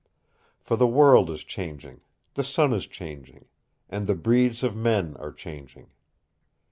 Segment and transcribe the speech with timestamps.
[0.59, 2.01] For the world is changing,
[2.33, 3.45] the sun is changing,
[3.87, 5.91] and the breeds of men are changing.